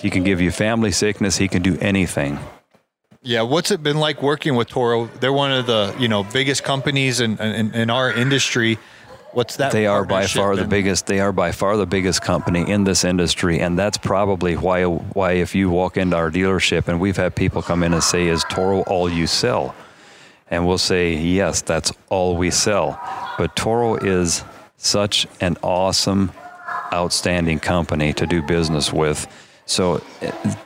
[0.00, 2.38] He can give you family sickness, he can do anything.
[3.22, 5.06] Yeah, what's it been like working with Toro?
[5.20, 8.78] They're one of the you know biggest companies in in, in our industry.
[9.32, 9.72] What's that?
[9.72, 11.06] They are by far the biggest.
[11.06, 14.84] They are by far the biggest company in this industry, and that's probably why.
[14.84, 18.26] Why, if you walk into our dealership, and we've had people come in and say,
[18.26, 19.74] "Is Toro all you sell?"
[20.50, 23.00] And we'll say, "Yes, that's all we sell."
[23.38, 24.44] But Toro is
[24.76, 26.30] such an awesome,
[26.92, 29.26] outstanding company to do business with.
[29.64, 30.02] So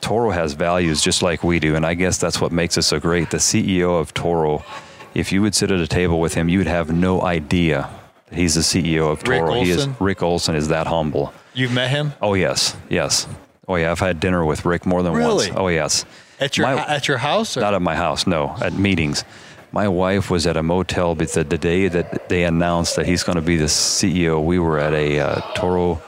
[0.01, 2.99] Toro has values just like we do, and I guess that's what makes us so
[2.99, 3.29] great.
[3.29, 4.65] The CEO of Toro,
[5.13, 7.89] if you would sit at a table with him, you would have no idea
[8.31, 9.53] he's the CEO of Rick Toro.
[9.61, 11.33] He is Rick Olson is that humble.
[11.53, 13.27] You've met him Oh yes, yes.
[13.67, 15.47] Oh yeah, I've had dinner with Rick more than Really?
[15.49, 15.57] once.
[15.59, 16.05] Oh yes.
[16.39, 17.57] at your My- at your house?
[17.57, 17.61] Or?
[17.61, 19.23] Not at my house, no, at meetings.
[19.71, 23.23] My wife was at a motel but the, the day that they announced that he's
[23.23, 24.43] going to be the CEO.
[24.43, 26.01] We were at a uh, Toro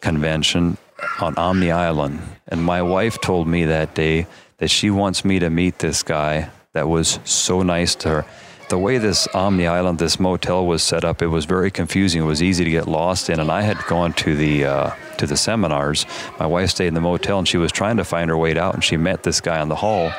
[0.00, 0.76] convention
[1.20, 4.26] on Omni Island, and my wife told me that day
[4.58, 8.24] that she wants me to meet this guy that was so nice to her.
[8.72, 12.22] The way this Omni Island, this motel was set up, it was very confusing.
[12.22, 15.26] It was easy to get lost in, and I had gone to the uh, to
[15.26, 16.06] the seminars.
[16.40, 18.72] My wife stayed in the motel, and she was trying to find her way out,
[18.72, 20.10] and she met this guy on the hall.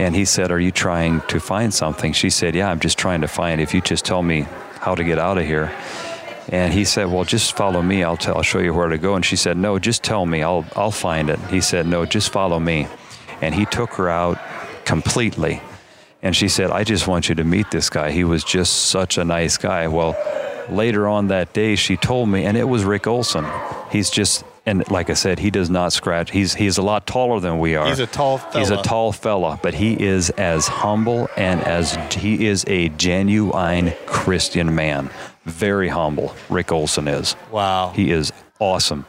[0.00, 3.20] And he said, "Are you trying to find something?" She said, "Yeah, I'm just trying
[3.20, 3.60] to find.
[3.60, 4.46] If you just tell me
[4.80, 5.70] how to get out of here."
[6.48, 8.02] And he said, "Well, just follow me.
[8.02, 8.38] I'll tell.
[8.38, 10.42] I'll show you where to go." And she said, "No, just tell me.
[10.42, 12.88] I'll I'll find it." He said, "No, just follow me."
[13.40, 14.36] And he took her out
[14.84, 15.62] completely.
[16.22, 18.10] And she said, "I just want you to meet this guy.
[18.10, 20.16] He was just such a nice guy." Well,
[20.68, 23.46] later on that day, she told me, and it was Rick Olson.
[23.90, 26.30] He's just and like I said, he does not scratch.
[26.30, 27.88] He's he's a lot taller than we are.
[27.88, 28.58] He's a tall fella.
[28.58, 33.94] He's a tall fella, but he is as humble and as he is a genuine
[34.06, 35.10] Christian man.
[35.44, 36.34] Very humble.
[36.50, 37.34] Rick Olson is.
[37.50, 37.92] Wow.
[37.94, 39.06] He is awesome.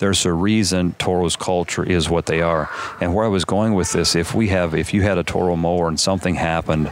[0.00, 2.70] There's a reason Toro's culture is what they are.
[3.02, 5.56] And where I was going with this, if we have, if you had a Toro
[5.56, 6.90] mower and something happened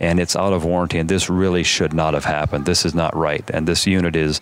[0.00, 3.14] and it's out of warranty and this really should not have happened, this is not
[3.14, 4.40] right, and this unit is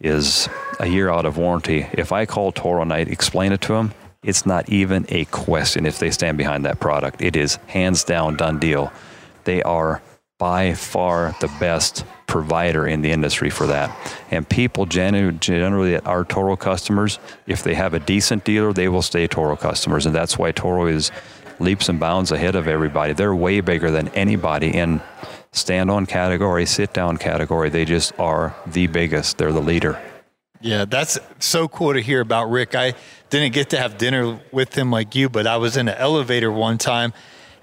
[0.00, 1.84] is a year out of warranty.
[1.92, 3.92] If I call Toro and I explain it to them,
[4.22, 7.20] it's not even a question if they stand behind that product.
[7.20, 8.92] It is hands down done deal.
[9.42, 10.00] They are
[10.38, 13.94] by far the best provider in the industry for that.
[14.30, 19.02] And people generally, that are Toro customers, if they have a decent dealer, they will
[19.02, 20.06] stay Toro customers.
[20.06, 21.10] And that's why Toro is
[21.58, 23.12] leaps and bounds ahead of everybody.
[23.14, 25.02] They're way bigger than anybody in
[25.50, 27.68] stand on category, sit down category.
[27.68, 29.38] They just are the biggest.
[29.38, 30.00] They're the leader.
[30.60, 32.74] Yeah, that's so cool to hear about Rick.
[32.74, 32.94] I
[33.30, 36.52] didn't get to have dinner with him like you, but I was in an elevator
[36.52, 37.12] one time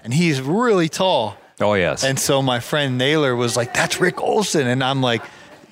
[0.02, 1.38] and he's really tall.
[1.60, 2.04] Oh, yes.
[2.04, 4.66] And so my friend Naylor was like, That's Rick Olson.
[4.66, 5.22] And I'm like,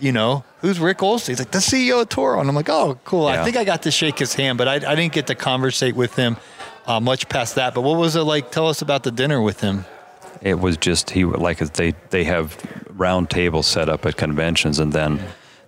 [0.00, 1.32] You know, who's Rick Olson?
[1.32, 2.40] He's like, The CEO of Toro.
[2.40, 3.28] And I'm like, Oh, cool.
[3.30, 3.40] Yeah.
[3.40, 5.94] I think I got to shake his hand, but I, I didn't get to conversate
[5.94, 6.36] with him
[6.86, 7.74] uh, much past that.
[7.74, 8.50] But what was it like?
[8.50, 9.84] Tell us about the dinner with him.
[10.42, 12.56] it was just he like they they have
[12.96, 15.20] round tables set up at conventions and then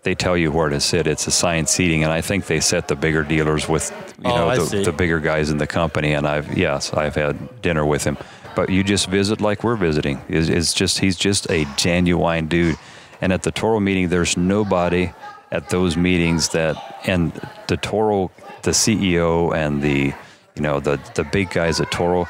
[0.03, 2.95] they tell you where to sit it's assigned seating and i think they set the
[2.95, 3.91] bigger dealers with
[4.23, 7.63] you Oh, know the, the bigger guys in the company and i've yes i've had
[7.63, 8.17] dinner with him
[8.57, 12.77] but you just visit like we're visiting it's, it's just he's just a genuine dude
[13.21, 15.13] and at the toro meeting there's nobody
[15.53, 17.33] at those meetings that and
[17.69, 20.13] the toro the ceo and the
[20.57, 22.27] you know the the big guys at toro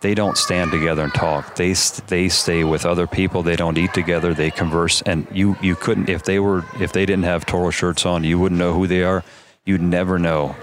[0.00, 1.56] they don't stand together and talk.
[1.56, 1.74] They
[2.06, 3.42] they stay with other people.
[3.42, 4.32] They don't eat together.
[4.32, 8.06] They converse, and you you couldn't if they were if they didn't have Toro shirts
[8.06, 9.22] on, you wouldn't know who they are.
[9.66, 10.56] You'd never know.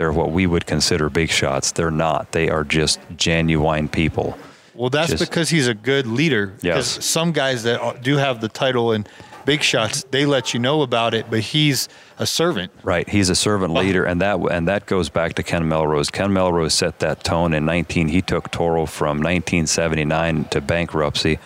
[0.00, 1.72] They're what we would consider big shots.
[1.72, 2.32] They're not.
[2.32, 4.38] They are just genuine people.
[4.74, 6.54] Well, that's Just- because he's a good leader.
[6.62, 6.94] Yes.
[6.94, 9.06] Because some guys that do have the title and
[9.44, 11.86] big shots, they let you know about it, but he's
[12.18, 12.72] a servant.
[12.82, 13.06] Right.
[13.10, 16.08] He's a servant leader, and that and that goes back to Ken Melrose.
[16.08, 18.08] Ken Melrose set that tone in 19.
[18.08, 21.38] He took Toro from 1979 to bankruptcy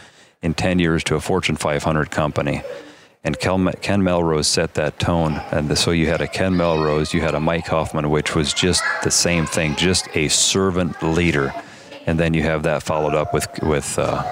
[0.43, 2.63] in 10 years to a Fortune 500 company.
[3.25, 5.41] And Ken, Ken Melrose set that tone.
[5.51, 8.83] And so you had a Ken Melrose, you had a Mike Hoffman, which was just
[9.03, 11.55] the same thing, just a servant leader.
[12.07, 14.23] And then you have that followed up with with uh,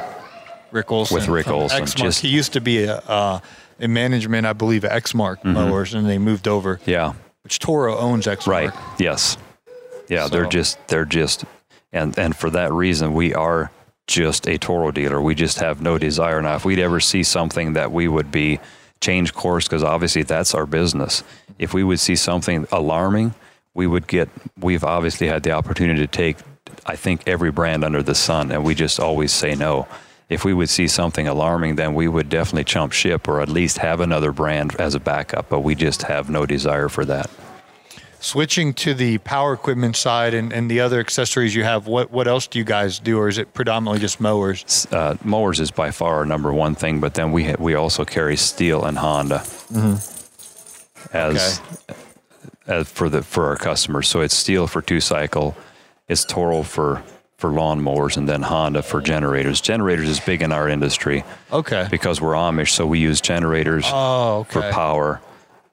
[0.72, 1.14] Rick Olson.
[1.14, 3.40] With Rick Olson, just- he used to be a, uh,
[3.78, 6.76] in management, I believe, at Exmark mowers, and they moved over.
[6.76, 6.90] Mm-hmm.
[6.90, 8.46] yeah, Which Toro owns Exmark.
[8.46, 8.72] Right.
[8.98, 9.38] Yes.
[10.08, 11.44] Yeah, they're just they're just
[11.94, 13.70] and and for that reason we are
[14.06, 15.20] just a Toro dealer.
[15.22, 16.56] We just have no desire now.
[16.56, 18.60] If we'd ever see something that we would be
[19.02, 21.22] change course because obviously that's our business.
[21.58, 23.34] If we would see something alarming,
[23.74, 26.38] we would get we've obviously had the opportunity to take
[26.86, 29.86] I think every brand under the sun and we just always say no.
[30.28, 33.78] If we would see something alarming, then we would definitely chump ship or at least
[33.78, 37.28] have another brand as a backup, but we just have no desire for that.
[38.24, 42.28] Switching to the power equipment side and, and the other accessories you have, what, what
[42.28, 44.86] else do you guys do, or is it predominantly just mowers?
[44.92, 48.04] uh, mowers is by far our number one thing, but then we ha- we also
[48.04, 49.42] carry Stihl and Honda
[51.12, 51.60] as
[52.68, 54.06] as for the for our customers.
[54.06, 55.56] So it's Stihl for two cycle,
[56.08, 57.02] it's Toro for
[57.38, 59.60] for lawn mowers, and then Honda for generators.
[59.60, 61.88] Generators is big in our industry Okay.
[61.90, 64.52] because we're Amish, so we use generators Oh, okay.
[64.52, 65.20] for power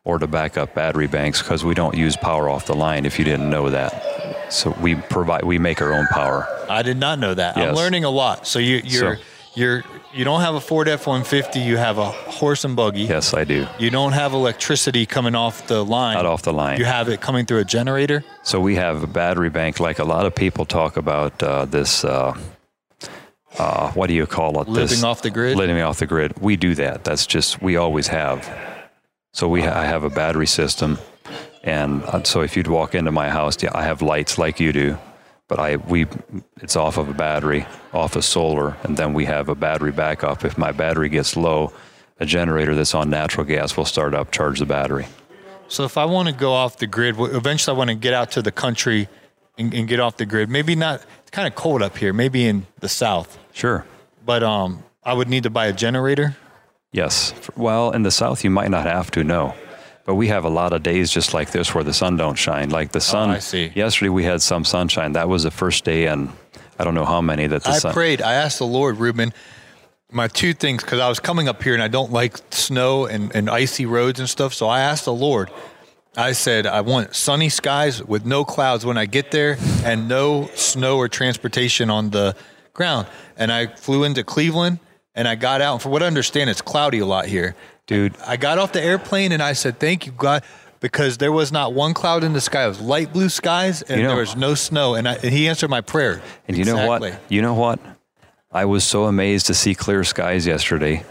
[0.06, 3.06] or to back up battery banks because we don't use power off the line.
[3.06, 6.48] If you didn't know that, so we provide we make our own power.
[6.70, 7.58] I did not know that.
[7.58, 8.48] I'm learning a lot.
[8.48, 9.22] So you, you're So-
[9.56, 9.84] you're
[10.14, 11.64] you don't have a Ford F-150.
[11.64, 13.02] You have a horse and buggy.
[13.02, 13.68] Yes, I do.
[13.78, 16.16] You don't have electricity coming off the line.
[16.16, 16.80] Not off the line.
[16.80, 18.24] You have it coming through a generator.
[18.44, 22.04] So we have a battery bank, like a lot of people talk about uh, this.
[22.04, 22.36] Uh,
[23.58, 24.68] uh, what do you call it?
[24.68, 25.58] Living this, off the grid?
[25.58, 26.40] Living off the grid.
[26.40, 27.04] We do that.
[27.04, 28.48] That's just we always have.
[29.32, 30.98] So we ha- I have a battery system,
[31.64, 34.74] and uh, so if you'd walk into my house, yeah, I have lights like you
[34.74, 34.98] do,
[35.48, 36.08] but I we
[36.62, 40.44] it's off of a battery, off of solar, and then we have a battery backup.
[40.46, 41.72] If my battery gets low,
[42.20, 45.08] a generator that's on natural gas will start up, charge the battery.
[45.68, 48.32] So if I want to go off the grid, eventually I want to get out
[48.32, 49.08] to the country
[49.60, 50.50] and, and get off the grid.
[50.50, 51.04] Maybe not.
[51.22, 52.12] It's kind of cold up here.
[52.14, 53.86] Maybe in the south, Sure.
[54.26, 56.36] but um, I would need to buy a generator.
[56.92, 57.34] Yes.
[57.56, 59.24] Well, in the south, you might not have to.
[59.24, 59.54] No.
[60.06, 62.72] But we have a lot of days just like this where the sun don't shine.
[62.72, 63.30] Like the oh, sun.
[63.30, 63.72] Oh, I see.
[63.76, 65.12] Yesterday we had some sunshine.
[65.12, 66.32] That was the first day, and
[66.80, 67.94] I don't know how many that the I sun.
[67.94, 68.22] prayed.
[68.22, 69.34] I asked the Lord, Ruben,
[70.12, 73.36] my two things, because I was coming up here and I don't like snow and,
[73.36, 74.56] and icy roads and stuff.
[74.56, 75.52] So I asked the Lord,
[76.18, 80.50] I said, I want sunny skies with no clouds when I get there and no
[80.56, 82.36] snow or transportation on the
[82.74, 83.08] ground.
[83.38, 84.80] And I flew into Cleveland
[85.16, 85.74] and I got out.
[85.74, 87.56] And for what I understand, it's cloudy a lot here.
[87.88, 90.44] Dude, I got off the airplane and I said, Thank you, God,
[90.80, 92.66] because there was not one cloud in the sky.
[92.66, 94.96] It was light blue skies and You know- there was no snow.
[94.96, 96.22] And, I, and He answered my prayer.
[96.48, 97.12] And you know Exactly.
[97.12, 97.20] what?
[97.30, 97.80] You know what?
[98.52, 101.04] I was so amazed to see clear skies yesterday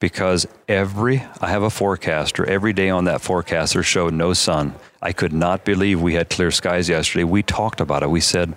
[0.00, 2.44] because every I have a forecaster.
[2.46, 4.74] Every day on that forecaster showed no sun.
[5.00, 7.24] I could not believe we had clear skies yesterday.
[7.24, 8.10] We talked about it.
[8.10, 8.54] We said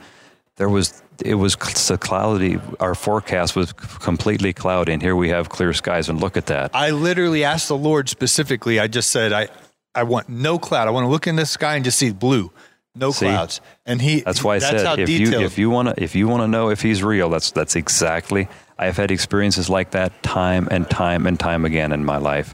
[0.58, 2.60] there was it was so cloudy.
[2.80, 6.10] Our forecast was completely cloudy, and here we have clear skies.
[6.10, 6.72] And look at that.
[6.74, 8.80] I literally asked the Lord specifically.
[8.80, 9.48] I just said, I,
[9.94, 10.88] I want no cloud.
[10.88, 12.52] I want to look in the sky and just see blue,
[12.96, 13.26] no See?
[13.28, 13.62] clouds.
[13.86, 15.42] And he, That's why I that's how said if detailed.
[15.42, 17.76] you if you want to if you want to know if he's real, that's that's
[17.76, 18.48] exactly.
[18.78, 22.54] I have had experiences like that time and time and time again in my life.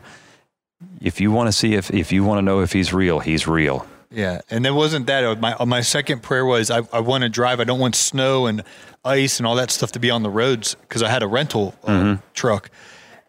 [1.02, 3.48] If you want to see if if you want to know if he's real, he's
[3.48, 3.88] real.
[4.12, 4.42] Yeah.
[4.50, 5.40] And it wasn't that.
[5.40, 7.60] My, my second prayer was, I, I want to drive.
[7.60, 8.64] I don't want snow and
[9.04, 11.74] ice and all that stuff to be on the roads because I had a rental
[11.84, 12.22] uh, Mm-hmm.
[12.34, 12.70] truck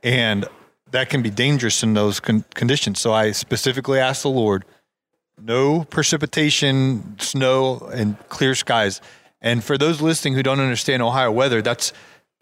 [0.03, 0.45] and
[0.90, 3.01] that can be dangerous in those con- conditions.
[3.01, 4.64] So I specifically asked the Lord,
[5.40, 9.01] no precipitation, snow, and clear skies.
[9.40, 11.92] And for those listening who don't understand Ohio weather, that's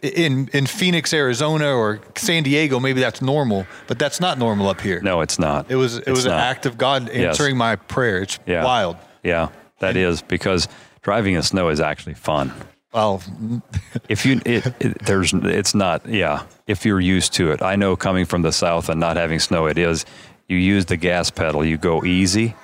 [0.02, 2.80] in in Phoenix, Arizona, or San Diego.
[2.80, 5.00] Maybe that's normal, but that's not normal up here.
[5.00, 5.70] No, it's not.
[5.70, 8.22] It was it It's was an act of God answering my prayer.
[8.22, 8.64] It's Yeah.
[8.64, 8.96] wild.
[9.22, 9.48] Yeah,
[9.80, 10.68] that is because
[11.02, 12.52] driving in snow is actually fun.
[12.92, 13.22] Well,
[14.08, 16.42] If you it, it, there's it's not yeah.
[16.66, 19.66] If you're used to it, I know coming from the south and not having snow,
[19.66, 20.04] it is.
[20.48, 21.64] You use the gas pedal.
[21.64, 22.56] You go easy,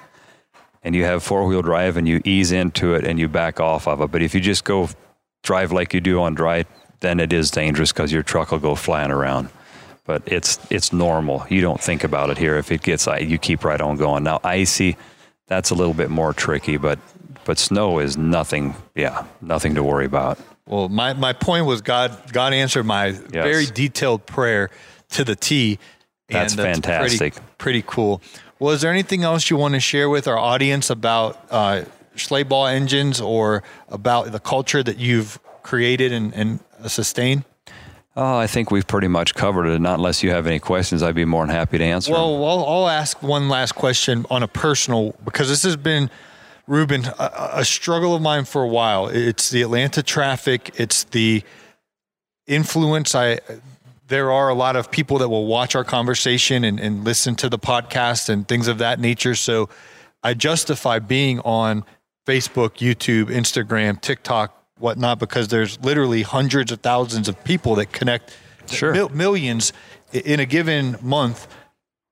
[0.82, 3.86] and you have four wheel drive, and you ease into it, and you back off
[3.86, 4.10] of it.
[4.10, 4.88] But if you just go
[5.44, 6.64] drive like you do on dry,
[7.00, 9.48] then it is dangerous because your truck will go flying around.
[10.04, 11.44] But it's it's normal.
[11.48, 12.56] You don't think about it here.
[12.56, 14.22] If it gets you keep right on going.
[14.22, 14.96] Now icy,
[15.48, 16.98] that's a little bit more tricky, but
[17.44, 18.76] but snow is nothing.
[18.94, 20.38] Yeah, nothing to worry about.
[20.66, 24.70] well, my, my point was God God answered my very detailed prayer
[25.10, 25.78] to the T.
[26.28, 27.34] That's fantastic.
[27.34, 28.22] Pretty, pretty cool.
[28.58, 31.84] Well, is there anything else you want to share with our audience about uh,
[32.48, 37.44] ball engines or about the culture that you've created and, and sustained?
[38.16, 39.78] Oh, I think we've pretty much covered it.
[39.78, 42.12] Not unless you have any questions, I'd be more than happy to answer.
[42.12, 46.10] Well, I'll, I'll ask one last question on a personal because this has been,
[46.66, 49.08] Ruben, a, a struggle of mine for a while.
[49.08, 50.70] It's the Atlanta traffic.
[50.80, 51.42] It's the
[52.46, 53.14] influence.
[53.14, 53.40] I
[54.08, 57.48] there are a lot of people that will watch our conversation and, and listen to
[57.48, 59.34] the podcast and things of that nature.
[59.34, 59.68] So
[60.22, 61.84] I justify being on
[62.26, 68.36] Facebook, YouTube, Instagram, TikTok, whatnot, because there's literally hundreds of thousands of people that connect
[68.68, 68.92] Sure.
[68.92, 69.72] mil- millions
[70.12, 71.46] in a given month.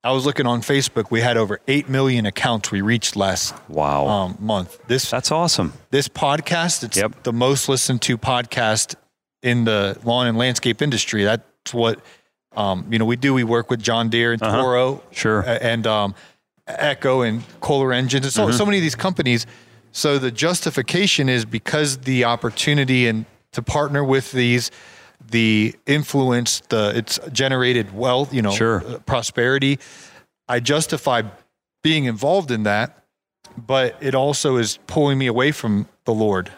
[0.04, 1.10] I was looking on Facebook.
[1.10, 4.78] We had over eight million accounts we reached last wow, um, month.
[4.86, 5.72] This that's awesome.
[5.90, 7.22] this podcast, it's Yep.
[7.22, 8.94] the most listened to podcast
[9.42, 11.24] in the lawn and landscape industry.
[11.24, 12.00] That's what
[12.54, 13.04] um, you know.
[13.06, 13.34] We do.
[13.34, 15.00] We work with John Deere and Toro, Uh-huh.
[15.10, 15.40] Sure.
[15.46, 16.14] and um,
[16.68, 18.56] Echo and Kohler Engines, and so, Mm-hmm.
[18.56, 19.46] so many of these companies.
[19.94, 24.72] So the justification is because the opportunity and to partner with these,
[25.30, 28.82] the influence, the it's generated wealth, you know, Sure.
[28.84, 29.78] uh, prosperity.
[30.48, 31.22] I justify
[31.84, 33.04] being involved in that,
[33.56, 36.50] but it also is pulling me away from the Lord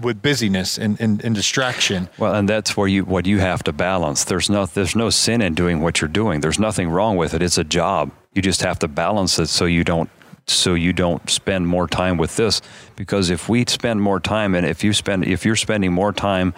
[0.00, 2.08] with busyness and, and, and distraction.
[2.18, 4.24] Well, and that's where you what you have to balance.
[4.24, 6.40] There's no there's no sin in doing what you're doing.
[6.40, 7.42] There's nothing wrong with it.
[7.42, 8.12] It's a job.
[8.32, 10.08] You just have to balance it so you don't
[10.46, 12.60] so you don't spend more time with this
[12.96, 16.54] because if we spend more time and if you spend if you're spending more time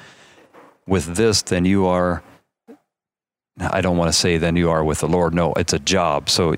[0.87, 2.22] with this than you are
[3.61, 5.35] I don't want to say than you are with the Lord.
[5.35, 6.30] No, it's a job.
[6.30, 6.55] So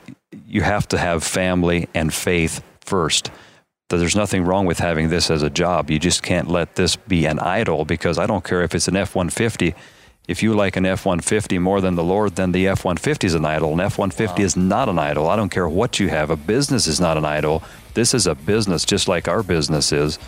[0.46, 3.30] you have to have family and faith first.
[3.88, 5.90] There's nothing wrong with having this as a job.
[5.90, 8.96] You just can't let this be an idol because I don't care if it's an
[8.96, 9.74] F 150.
[10.26, 13.34] If you like an F 150 more than the Lord, then the F 150 is
[13.34, 13.74] an idol.
[13.74, 15.28] An F 150 is not an idol.
[15.28, 16.30] I don't care what you have.
[16.30, 17.62] A business is not an idol.
[17.92, 20.18] This is a business just like our business is.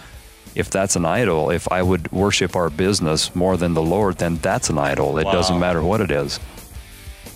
[0.54, 4.36] if that's an idol, if I would worship our business more than the Lord, then
[4.36, 5.18] that's an idol.
[5.18, 5.32] It Wow.
[5.32, 6.40] doesn't matter what it is.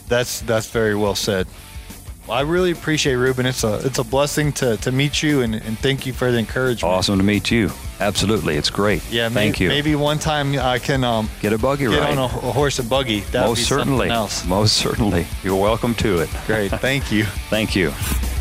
[0.08, 1.46] That's that's very well said.
[2.26, 3.44] Well, I really appreciate Ruben.
[3.46, 6.38] It's a it's a blessing to, to meet you and, and thank you for the
[6.38, 6.92] encouragement.
[6.94, 7.70] Awesome to meet you.
[8.00, 8.56] Absolutely.
[8.56, 9.02] It's great.
[9.10, 9.68] Yeah, may- Thank you.
[9.68, 12.16] Maybe one time I can um, Get a buggy get ride.
[12.16, 13.20] on a, a horse and buggy.
[13.32, 14.08] That would Most be certainly.
[14.10, 14.44] else.
[14.46, 15.26] Most certainly.
[15.44, 16.30] You're welcome to it.
[16.46, 17.24] Great, thank you.
[17.50, 17.92] Thank you.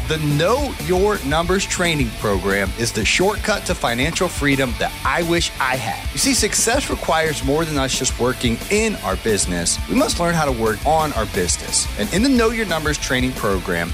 [0.07, 5.51] The Know Your Numbers training program is the shortcut to financial freedom that I wish
[5.59, 6.11] I had.
[6.13, 9.77] You see, success requires more than us just working in our business.
[9.87, 11.85] We must learn how to work on our business.
[11.99, 13.93] And in the Know Your Numbers training program,